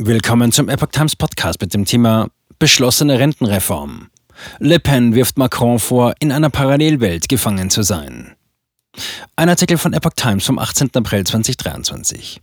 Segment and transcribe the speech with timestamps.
[0.00, 2.28] Willkommen zum Epoch Times Podcast mit dem Thema
[2.60, 4.10] Beschlossene Rentenreform.
[4.60, 8.36] Le Pen wirft Macron vor, in einer Parallelwelt gefangen zu sein.
[9.34, 10.90] Ein Artikel von Epoch Times vom 18.
[10.94, 12.40] April 2023.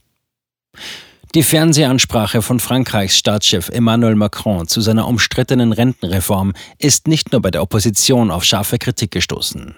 [1.34, 7.52] Die Fernsehansprache von Frankreichs Staatschef Emmanuel Macron zu seiner umstrittenen Rentenreform ist nicht nur bei
[7.52, 9.76] der Opposition auf scharfe Kritik gestoßen.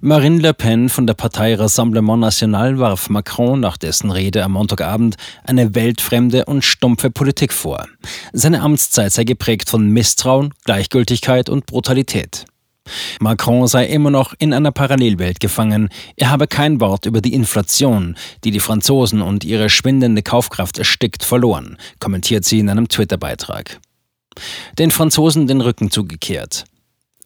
[0.00, 5.16] Marine Le Pen von der Partei Rassemblement National warf Macron nach dessen Rede am Montagabend
[5.44, 7.86] eine weltfremde und stumpfe Politik vor.
[8.32, 12.44] Seine Amtszeit sei geprägt von Misstrauen, Gleichgültigkeit und Brutalität.
[13.20, 15.88] Macron sei immer noch in einer Parallelwelt gefangen.
[16.16, 21.24] Er habe kein Wort über die Inflation, die die Franzosen und ihre schwindende Kaufkraft erstickt,
[21.24, 23.80] verloren, kommentiert sie in einem Twitter-Beitrag.
[24.78, 26.64] Den Franzosen den Rücken zugekehrt.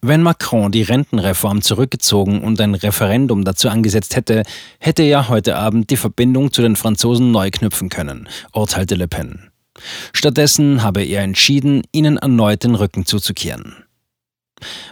[0.03, 4.41] Wenn Macron die Rentenreform zurückgezogen und ein Referendum dazu angesetzt hätte,
[4.79, 9.51] hätte er heute Abend die Verbindung zu den Franzosen neu knüpfen können, urteilte Le Pen.
[10.11, 13.80] Stattdessen habe er entschieden, ihnen erneut den Rücken zuzukehren.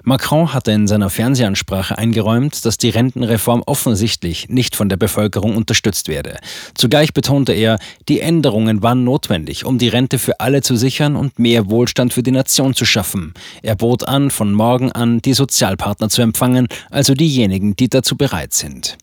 [0.03, 6.07] Macron hatte in seiner Fernsehansprache eingeräumt, dass die Rentenreform offensichtlich nicht von der Bevölkerung unterstützt
[6.07, 6.37] werde.
[6.73, 11.39] Zugleich betonte er, die Änderungen waren notwendig, um die Rente für alle zu sichern und
[11.39, 13.33] mehr Wohlstand für die Nation zu schaffen.
[13.61, 18.53] Er bot an, von morgen an die Sozialpartner zu empfangen, also diejenigen, die dazu bereit
[18.53, 18.97] sind.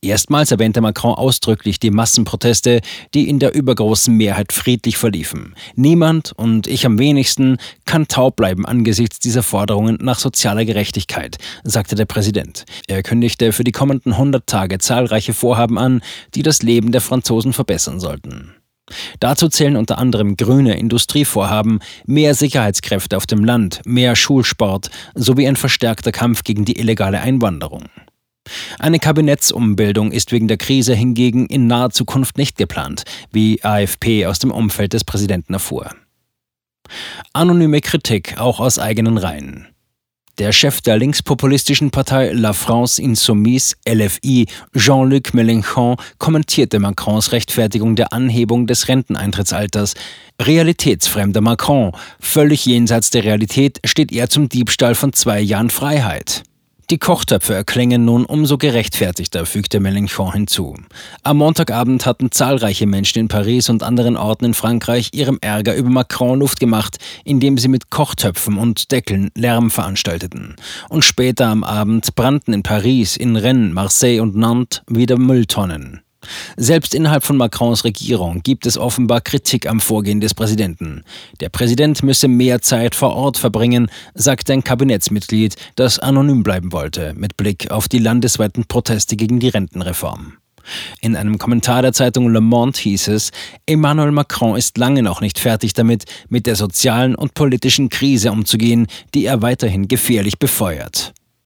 [0.00, 2.80] Erstmals erwähnte Macron ausdrücklich die Massenproteste,
[3.14, 5.54] die in der übergroßen Mehrheit friedlich verliefen.
[5.74, 11.96] Niemand, und ich am wenigsten, kann taub bleiben angesichts dieser Forderungen nach sozialer Gerechtigkeit, sagte
[11.96, 12.64] der Präsident.
[12.86, 16.00] Er kündigte für die kommenden 100 Tage zahlreiche Vorhaben an,
[16.34, 18.52] die das Leben der Franzosen verbessern sollten.
[19.20, 25.56] Dazu zählen unter anderem grüne Industrievorhaben, mehr Sicherheitskräfte auf dem Land, mehr Schulsport sowie ein
[25.56, 27.84] verstärkter Kampf gegen die illegale Einwanderung.
[28.78, 34.38] Eine Kabinettsumbildung ist wegen der Krise hingegen in naher Zukunft nicht geplant, wie AFP aus
[34.38, 35.90] dem Umfeld des Präsidenten erfuhr.
[37.32, 39.68] Anonyme Kritik auch aus eigenen Reihen.
[40.38, 48.12] Der Chef der linkspopulistischen Partei La France Insoumise, LFI, Jean-Luc Mélenchon, kommentierte Macrons Rechtfertigung der
[48.12, 49.94] Anhebung des Renteneintrittsalters.
[50.40, 51.90] Realitätsfremder Macron,
[52.20, 56.44] völlig jenseits der Realität, steht er zum Diebstahl von zwei Jahren Freiheit.
[56.90, 60.74] Die Kochtöpfe erklängen nun umso gerechtfertigter, fügte Mélenchon hinzu.
[61.22, 65.90] Am Montagabend hatten zahlreiche Menschen in Paris und anderen Orten in Frankreich ihrem Ärger über
[65.90, 70.56] Macron Luft gemacht, indem sie mit Kochtöpfen und Deckeln Lärm veranstalteten.
[70.88, 76.00] Und später am Abend brannten in Paris, in Rennes, Marseille und Nantes wieder Mülltonnen.
[76.56, 81.04] Selbst innerhalb von Macrons Regierung gibt es offenbar Kritik am Vorgehen des Präsidenten.
[81.40, 87.14] Der Präsident müsse mehr Zeit vor Ort verbringen, sagte ein Kabinettsmitglied, das anonym bleiben wollte,
[87.14, 90.34] mit Blick auf die landesweiten Proteste gegen die Rentenreform.
[91.00, 93.30] In einem Kommentar der Zeitung Le Monde hieß es,
[93.66, 98.86] Emmanuel Macron ist lange noch nicht fertig damit, mit der sozialen und politischen Krise umzugehen,
[99.14, 101.14] die er weiterhin gefährlich befeuert.